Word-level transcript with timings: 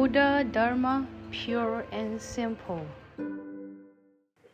Buddha 0.00 0.46
Dharma 0.50 1.06
pure 1.30 1.84
and 1.92 2.18
simple. 2.18 2.86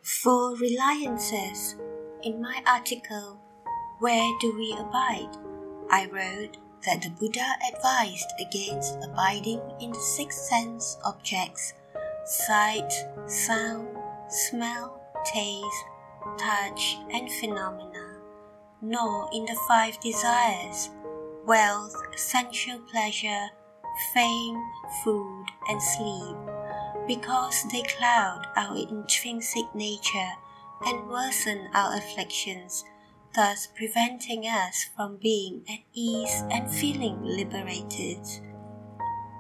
Four 0.03 0.57
reliances, 0.57 1.77
in 2.25 2.43
my 2.43 2.61
article, 2.67 3.41
Where 4.01 4.29
Do 4.41 4.57
We 4.57 4.77
Abide? 4.77 5.37
I 5.89 6.07
wrote 6.07 6.57
that 6.85 7.01
the 7.01 7.11
Buddha 7.11 7.47
advised 7.73 8.27
against 8.41 8.99
abiding 9.05 9.61
in 9.81 9.93
the 9.93 10.01
six 10.01 10.37
sense 10.37 10.99
objects 11.05 11.75
sight, 12.25 12.93
sound, 13.27 13.87
smell, 14.29 15.01
taste, 15.25 15.85
touch, 16.41 16.97
and 17.13 17.31
phenomena, 17.31 18.19
nor 18.83 19.31
in 19.33 19.45
the 19.45 19.57
five 19.69 20.01
desires 20.01 20.91
wealth, 21.47 21.95
sensual 22.17 22.81
pleasure, 22.91 23.47
fame, 24.13 24.63
food, 25.03 25.47
and 25.69 25.83
sleep, 25.83 26.37
because 27.07 27.65
they 27.71 27.83
cloud 27.83 28.47
our 28.57 28.77
intrinsic 28.77 29.75
nature 29.75 30.33
and 30.85 31.09
worsen 31.09 31.69
our 31.75 31.97
afflictions, 31.97 32.85
thus 33.35 33.69
preventing 33.77 34.45
us 34.45 34.85
from 34.95 35.17
being 35.17 35.63
at 35.69 35.81
ease 35.95 36.43
and 36.51 36.71
feeling 36.71 37.23
liberated. 37.23 38.21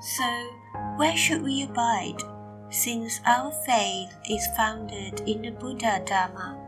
So, 0.00 0.50
where 0.97 1.16
should 1.16 1.42
we 1.42 1.62
abide? 1.62 2.23
Since 2.70 3.20
our 3.27 3.52
faith 3.64 4.16
is 4.28 4.47
founded 4.56 5.20
in 5.20 5.42
the 5.42 5.52
Buddha 5.52 6.02
Dharma, 6.05 6.59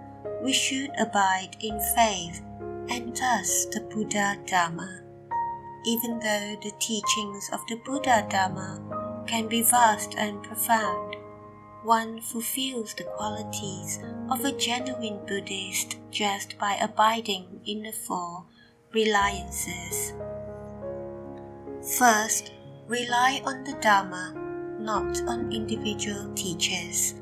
we 0.42 0.52
should 0.52 0.90
abide 0.98 1.56
in 1.60 1.80
faith 1.94 2.42
and 2.88 3.16
thus 3.16 3.66
the 3.66 3.80
Buddha 3.80 4.38
Dharma 4.46 5.02
even 5.84 6.18
though 6.18 6.56
the 6.62 6.72
teachings 6.78 7.48
of 7.52 7.60
the 7.68 7.76
Buddha 7.76 8.26
Dharma 8.28 9.24
can 9.26 9.48
be 9.48 9.62
vast 9.62 10.14
and 10.16 10.42
profound, 10.42 11.16
one 11.82 12.20
fulfills 12.20 12.94
the 12.94 13.04
qualities 13.04 14.00
of 14.30 14.44
a 14.44 14.52
genuine 14.52 15.20
Buddhist 15.26 15.96
just 16.10 16.58
by 16.58 16.74
abiding 16.74 17.60
in 17.64 17.82
the 17.82 17.92
four 17.92 18.44
reliances. 18.92 20.12
First, 21.98 22.52
rely 22.86 23.40
on 23.44 23.64
the 23.64 23.78
Dharma, 23.80 24.34
not 24.80 25.20
on 25.22 25.52
individual 25.52 26.32
teachers. 26.34 27.14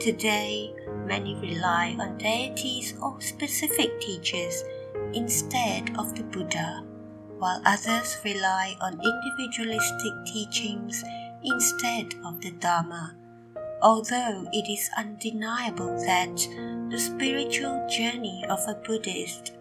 Today, 0.00 0.74
many 1.06 1.34
rely 1.34 1.96
on 1.98 2.18
deities 2.18 2.94
or 3.02 3.20
specific 3.20 4.00
teachers 4.00 4.64
instead 5.12 5.96
of 5.98 6.14
the 6.14 6.22
Buddha 6.22 6.84
while 7.38 7.62
others 7.64 8.18
rely 8.24 8.76
on 8.80 9.00
individualistic 9.00 10.12
teachings 10.26 11.02
instead 11.42 12.14
of 12.24 12.40
the 12.40 12.50
Dharma. 12.52 13.14
Although 13.80 14.48
it 14.52 14.68
is 14.68 14.90
undeniable 14.98 15.96
that 16.04 16.36
the 16.90 16.98
spiritual 16.98 17.86
journey 17.88 18.44
of 18.48 18.58
a 18.66 18.74
Buddhist 18.74 19.52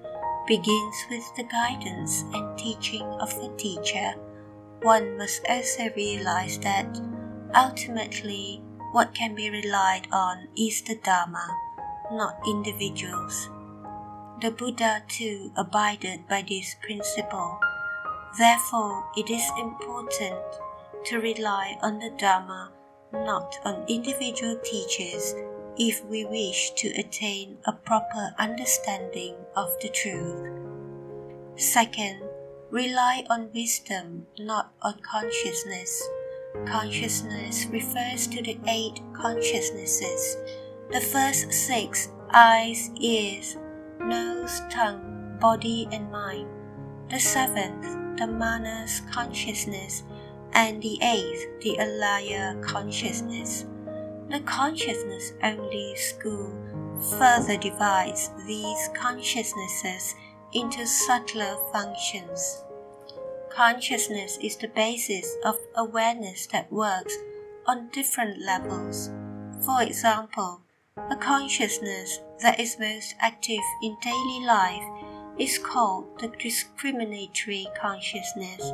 begins 0.48 0.95
with 1.09 1.23
the 1.36 1.44
guidance 1.44 2.23
and 2.33 2.58
teaching 2.58 3.03
of 3.22 3.31
a 3.38 3.55
teacher, 3.58 4.14
one 4.81 5.17
must 5.17 5.45
also 5.48 5.89
realize 5.95 6.58
that 6.59 7.00
ultimately 7.55 8.61
what 8.92 9.14
can 9.14 9.36
be 9.36 9.50
relied 9.50 10.08
on 10.11 10.48
is 10.58 10.81
the 10.81 10.95
Dharma, 11.03 11.45
not 12.11 12.39
individuals. 12.48 13.50
The 14.42 14.52
Buddha 14.52 15.03
too 15.08 15.52
abided 15.58 16.28
by 16.28 16.44
this 16.48 16.75
principle. 16.81 17.59
Therefore, 18.38 19.04
it 19.16 19.32
is 19.32 19.50
important 19.58 20.38
to 21.06 21.20
rely 21.20 21.78
on 21.82 21.98
the 21.98 22.12
Dharma, 22.18 22.72
not 23.12 23.56
on 23.66 23.86
individual 23.88 24.58
teachers, 24.64 25.34
if 25.78 26.04
we 26.06 26.26
wish 26.26 26.72
to 26.72 26.88
attain 27.00 27.58
a 27.66 27.74
proper 27.74 28.36
understanding 28.38 29.36
of 29.56 29.70
the 29.82 29.89
truth. 29.89 30.52
Second, 31.56 32.22
rely 32.70 33.23
on 33.30 33.50
wisdom, 33.54 34.28
not 34.38 34.72
on 34.84 35.00
consciousness. 35.00 36.08
Consciousness 36.66 37.66
refers 37.67 38.28
to 38.28 38.44
the 38.44 38.60
eight 38.67 39.02
consciousnesses. 39.14 40.38
The 40.92 41.02
first 41.02 41.52
six 41.52 42.11
eyes, 42.32 42.92
ears, 43.00 43.58
nose, 44.00 44.61
tongue, 44.70 45.38
body, 45.40 45.88
and 45.92 46.11
mind. 46.11 46.48
The 47.10 47.20
seventh, 47.20 48.07
the 48.17 48.28
manas 48.28 49.02
consciousness, 49.11 50.04
and 50.54 50.82
the 50.82 50.98
eighth, 51.02 51.61
the 51.61 51.78
alaya 51.80 52.61
consciousness. 52.64 53.66
The 54.30 54.39
consciousness 54.42 55.33
only 55.44 55.95
school 55.95 56.54
further 57.17 57.58
divides 57.58 58.32
these 58.45 58.89
consciousnesses 58.94 60.16
into 60.54 60.86
subtler 60.86 61.55
functions. 61.72 62.64
Consciousness 63.50 64.38
is 64.42 64.55
the 64.58 64.67
basis 64.70 65.36
of 65.45 65.58
awareness 65.76 66.48
that 66.48 66.72
works 66.72 67.16
on 67.66 67.89
different 67.89 68.42
levels. 68.42 69.10
For 69.66 69.82
example, 69.82 70.61
a 71.10 71.16
consciousness 71.16 72.20
that 72.42 72.60
is 72.60 72.80
most 72.80 73.16
active 73.20 73.64
in 73.84 73.95
daily 74.02 74.45
life 74.45 74.84
is 75.39 75.58
called 75.58 76.20
the 76.20 76.27
discriminatory 76.39 77.67
consciousness, 77.80 78.71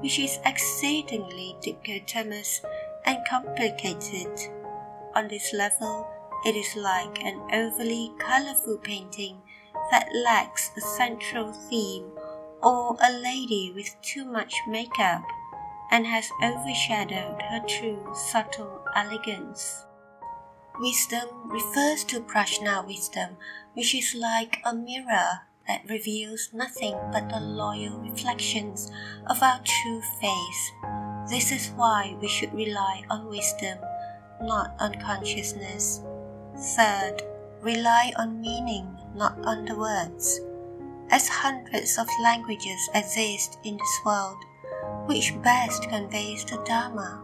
which 0.00 0.18
is 0.18 0.38
exceedingly 0.44 1.56
dichotomous 1.60 2.60
and 3.04 3.18
complicated. 3.28 4.28
On 5.14 5.28
this 5.28 5.52
level, 5.52 6.06
it 6.44 6.54
is 6.56 6.76
like 6.76 7.22
an 7.24 7.40
overly 7.52 8.12
colorful 8.18 8.78
painting 8.78 9.40
that 9.90 10.08
lacks 10.24 10.70
a 10.76 10.80
central 10.80 11.52
theme 11.52 12.10
or 12.62 12.96
a 13.02 13.12
lady 13.12 13.72
with 13.74 13.94
too 14.02 14.24
much 14.24 14.54
makeup 14.68 15.22
and 15.90 16.06
has 16.06 16.30
overshadowed 16.42 17.42
her 17.42 17.62
true 17.68 18.12
subtle 18.14 18.84
elegance. 18.94 19.84
Wisdom 20.80 21.28
refers 21.50 22.02
to 22.04 22.20
prajna 22.20 22.84
wisdom, 22.86 23.36
which 23.74 23.94
is 23.94 24.14
like 24.14 24.58
a 24.64 24.74
mirror 24.74 25.42
that 25.66 25.88
reveals 25.88 26.50
nothing 26.52 26.94
but 27.12 27.28
the 27.28 27.40
loyal 27.40 27.98
reflections 27.98 28.90
of 29.26 29.42
our 29.42 29.60
true 29.64 30.02
face. 30.20 30.72
This 31.30 31.52
is 31.52 31.72
why 31.76 32.16
we 32.20 32.28
should 32.28 32.52
rely 32.52 33.02
on 33.08 33.28
wisdom, 33.28 33.78
not 34.42 34.74
on 34.78 34.94
consciousness. 35.00 36.02
Third, 36.76 37.22
rely 37.62 38.12
on 38.16 38.40
meaning, 38.40 38.96
not 39.14 39.38
on 39.44 39.64
the 39.64 39.74
words. 39.74 40.40
As 41.10 41.28
hundreds 41.28 41.98
of 41.98 42.08
languages 42.22 42.88
exist 42.94 43.58
in 43.64 43.76
this 43.76 44.00
world, 44.04 44.44
which 45.06 45.34
best 45.42 45.88
conveys 45.88 46.44
the 46.44 46.62
Dharma? 46.64 47.22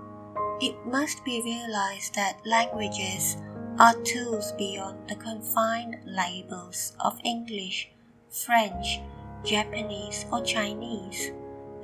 It 0.61 0.77
must 0.87 1.25
be 1.25 1.43
realized 1.43 2.15
that 2.15 2.45
languages 2.47 3.37
are 3.79 3.95
tools 4.03 4.53
beyond 4.53 5.09
the 5.09 5.17
confined 5.17 5.97
labels 6.05 6.93
of 7.01 7.19
English, 7.25 7.91
French, 8.31 9.01
Japanese, 9.45 10.25
or 10.31 10.41
Chinese. 10.43 11.33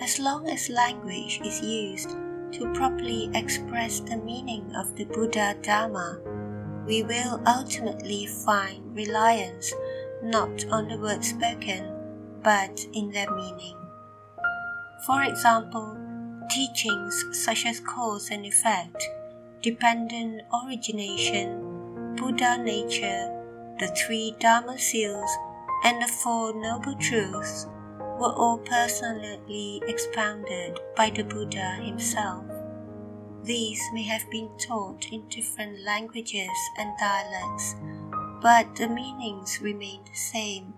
As 0.00 0.20
long 0.20 0.48
as 0.48 0.70
language 0.70 1.40
is 1.44 1.60
used 1.60 2.10
to 2.52 2.72
properly 2.72 3.28
express 3.34 3.98
the 3.98 4.16
meaning 4.18 4.72
of 4.76 4.94
the 4.94 5.06
Buddha 5.06 5.56
Dharma, 5.60 6.20
we 6.86 7.02
will 7.02 7.42
ultimately 7.48 8.26
find 8.26 8.94
reliance 8.94 9.74
not 10.22 10.64
on 10.70 10.86
the 10.86 10.98
words 10.98 11.30
spoken, 11.30 11.90
but 12.44 12.78
in 12.92 13.10
their 13.10 13.30
meaning. 13.34 13.76
For 15.04 15.24
example, 15.24 15.98
teachings 16.48 17.24
such 17.32 17.66
as 17.66 17.80
cause 17.80 18.30
and 18.30 18.46
effect, 18.46 19.02
dependent 19.62 20.42
origination, 20.64 22.14
Buddha 22.14 22.56
nature, 22.62 23.32
the 23.80 23.88
three 23.88 24.36
Dharma 24.38 24.78
seals, 24.78 25.30
and 25.84 26.02
the 26.02 26.08
Four 26.08 26.54
Noble 26.54 26.94
Truths 26.96 27.66
were 28.18 28.32
all 28.32 28.58
personally 28.58 29.82
expounded 29.86 30.78
by 30.96 31.10
the 31.10 31.22
Buddha 31.22 31.76
himself. 31.82 32.44
These 33.42 33.80
may 33.92 34.02
have 34.04 34.28
been 34.30 34.50
taught 34.58 35.06
in 35.12 35.28
different 35.28 35.80
languages 35.80 36.50
and 36.78 36.96
dialects, 36.98 37.76
but 38.42 38.74
the 38.76 38.88
meanings 38.88 39.60
remain 39.60 40.00
the 40.04 40.16
same, 40.16 40.74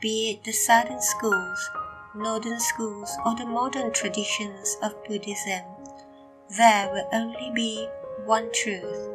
be 0.00 0.30
it 0.30 0.44
the 0.44 0.52
southern 0.52 1.00
schools 1.00 1.70
northern 2.16 2.58
schools 2.58 3.10
or 3.24 3.34
the 3.36 3.44
modern 3.44 3.92
traditions 3.92 4.78
of 4.82 5.04
Buddhism, 5.04 5.62
there 6.56 6.90
will 6.90 7.08
only 7.12 7.50
be 7.54 7.86
one 8.24 8.50
truth. 8.52 9.10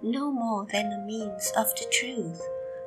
No 0.00 0.30
more 0.30 0.66
than 0.72 0.92
a 0.92 1.04
means 1.04 1.52
of 1.56 1.66
the 1.74 1.86
truth, 1.90 2.40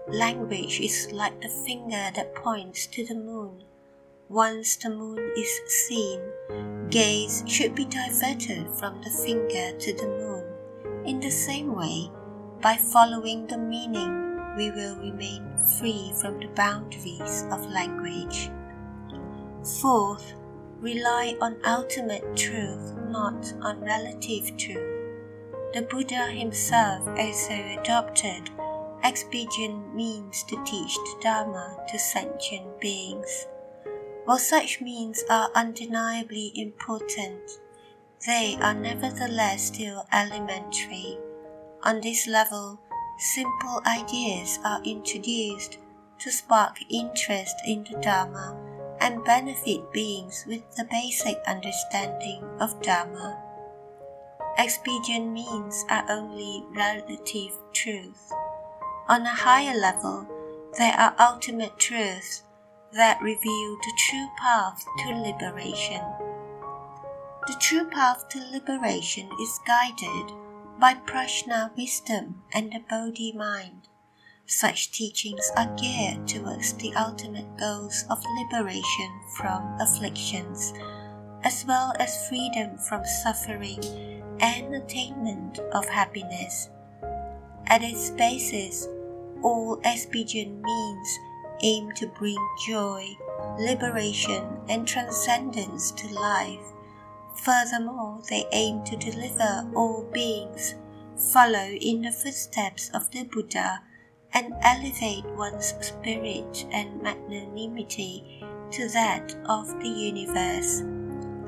language 0.08 0.80
is 0.80 1.12
like 1.12 1.40
the 1.42 1.50
finger 1.50 2.12
that 2.16 2.36
points 2.36 2.88
to 2.88 3.06
the 3.06 3.16
moon. 3.16 3.64
once 4.30 4.78
the 4.78 4.90
moon 4.90 5.20
is 5.36 5.60
seen, 5.68 6.22
gaze 6.90 7.44
should 7.46 7.76
be 7.76 7.84
diverted 7.84 8.66
from 8.80 9.02
the 9.02 9.10
finger 9.10 9.78
to 9.78 9.94
the 9.94 10.08
moon. 10.08 10.46
In 11.06 11.20
the 11.20 11.30
same 11.30 11.76
way, 11.76 12.10
by 12.62 12.78
following 12.78 13.46
the 13.48 13.58
meaning, 13.58 14.40
we 14.56 14.72
will 14.72 14.96
remain 14.96 15.44
free 15.78 16.14
from 16.22 16.40
the 16.40 16.48
boundaries 16.56 17.46
of 17.52 17.70
language. 17.72 18.50
Fourth, 19.82 20.34
rely 20.80 21.36
on 21.42 21.58
ultimate 21.66 22.36
truth, 22.38 22.96
not 23.10 23.54
on 23.62 23.82
relative 23.82 24.56
truth. 24.56 24.92
The 25.74 25.82
Buddha 25.82 26.28
himself 26.28 27.06
also 27.08 27.54
adopted 27.80 28.50
expedient 29.04 29.96
means 29.96 30.44
to 30.44 30.62
teach 30.64 30.96
the 30.96 31.18
Dharma 31.22 31.78
to 31.90 32.00
sentient 32.00 32.80
beings. 32.80 33.48
While 34.26 34.40
such 34.40 34.82
means 34.82 35.24
are 35.30 35.50
undeniably 35.56 36.52
important, 36.56 37.42
they 38.26 38.58
are 38.62 38.74
nevertheless 38.74 39.64
still 39.64 40.06
elementary. 40.14 41.18
On 41.84 42.00
this 42.02 42.28
level, 42.28 42.80
simple 43.18 43.82
ideas 43.86 44.60
are 44.64 44.82
introduced 44.84 45.80
to 46.20 46.32
spark 46.32 46.78
interest 46.90 47.56
in 47.66 47.84
the 47.84 47.98
Dharma 48.00 48.56
and 49.00 49.26
benefit 49.26 49.92
beings 49.92 50.46
with 50.48 50.62
the 50.76 50.86
basic 50.86 51.38
understanding 51.48 52.44
of 52.60 52.80
Dharma. 52.82 53.42
Expedient 54.58 55.32
means 55.32 55.84
are 55.90 56.06
only 56.10 56.64
relative 56.76 57.58
truth. 57.74 58.32
On 59.12 59.24
a 59.24 59.36
higher 59.36 59.78
level, 59.78 60.26
there 60.78 60.94
are 60.94 61.14
ultimate 61.20 61.78
truths 61.78 62.44
that 62.94 63.22
reveal 63.22 63.76
the 63.76 63.94
true 64.08 64.30
path 64.38 64.86
to 65.00 65.10
liberation. 65.10 66.02
The 67.46 67.58
true 67.60 67.90
path 67.90 68.30
to 68.30 68.40
liberation 68.40 69.30
is 69.42 69.60
guided 69.68 70.32
by 70.80 70.94
prajna 70.94 71.76
wisdom 71.76 72.44
and 72.54 72.72
the 72.72 72.80
bodhi 72.90 73.34
mind. 73.34 73.90
Such 74.46 74.94
teachings 74.94 75.52
are 75.58 75.76
geared 75.76 76.26
towards 76.26 76.72
the 76.76 76.96
ultimate 76.96 77.58
goals 77.58 78.06
of 78.10 78.24
liberation 78.40 79.12
from 79.36 79.76
afflictions, 79.82 80.74
as 81.44 81.66
well 81.68 81.94
as 82.00 82.30
freedom 82.30 82.78
from 82.78 83.04
suffering 83.04 83.84
and 84.40 84.74
attainment 84.74 85.60
of 85.74 85.86
happiness. 85.90 86.70
At 87.68 87.84
its 87.84 88.10
basis, 88.12 88.88
all 89.44 89.80
expedient 89.84 90.62
means 90.62 91.20
aim 91.64 91.92
to 91.94 92.08
bring 92.08 92.38
joy, 92.68 93.06
liberation, 93.60 94.46
and 94.70 94.88
transcendence 94.88 95.92
to 95.92 96.08
life. 96.14 96.74
Furthermore, 97.36 98.22
they 98.30 98.46
aim 98.52 98.84
to 98.84 98.96
deliver 98.98 99.70
all 99.76 100.04
beings, 100.12 100.76
follow 101.32 101.70
in 101.80 102.02
the 102.02 102.12
footsteps 102.12 102.90
of 102.94 103.10
the 103.12 103.24
Buddha, 103.24 103.82
and 104.34 104.54
elevate 104.62 105.26
one's 105.36 105.74
spirit 105.82 106.66
and 106.72 107.02
magnanimity 107.02 108.44
to 108.72 108.88
that 108.90 109.36
of 109.46 109.68
the 109.82 109.90
universe. 109.90 110.82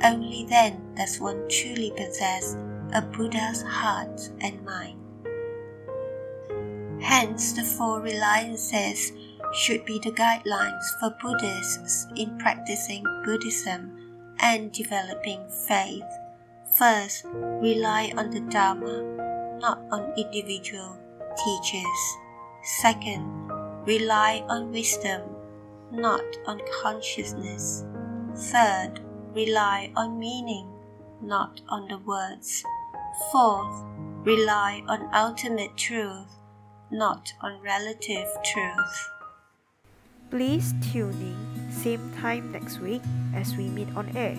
Only 0.04 0.45
then 0.50 0.94
does 0.95 1.19
one 1.19 1.48
truly 1.48 1.92
possess 1.95 2.56
a 2.94 3.01
Buddha's 3.01 3.62
heart 3.63 4.30
and 4.42 4.63
mind. 4.66 5.02
Hence, 7.13 7.54
the 7.54 7.62
four 7.62 8.01
reliances 8.01 9.12
should 9.54 9.86
be 9.86 10.00
the 10.00 10.10
guidelines 10.10 10.83
for 11.00 11.15
Buddhists 11.21 12.07
in 12.15 12.39
practicing 12.39 13.04
Buddhism 13.24 14.33
and 14.39 14.71
developing 14.71 15.48
faith. 15.68 16.10
First, 16.75 17.25
rely 17.25 18.12
on 18.18 18.31
the 18.31 18.39
Dharma, 18.39 19.04
not 19.60 19.80
on 19.92 20.12
individual 20.18 20.98
teachers. 21.45 22.18
Second, 22.81 23.27
rely 23.86 24.44
on 24.50 24.71
wisdom, 24.71 25.21
not 25.92 26.25
on 26.48 26.59
consciousness. 26.81 27.86
Third, 28.36 29.01
rely 29.36 29.92
on 29.95 30.18
meaning, 30.18 30.68
not 31.21 31.62
on 31.69 31.88
the 31.89 32.00
words. 32.00 32.63
Fourth, 33.31 33.86
rely 34.25 34.81
on 34.88 35.13
ultimate 35.13 35.77
truth, 35.77 36.39
not 36.94 37.34
on 37.42 37.60
relative 37.62 38.30
truth. 38.45 39.10
Please 40.30 40.74
tune 40.92 41.12
in 41.12 41.72
same 41.72 42.13
time 42.22 42.51
next 42.51 42.80
week 42.80 43.01
as 43.36 43.57
we 43.57 43.68
meet 43.68 43.90
on 43.95 44.16
air. 44.16 44.38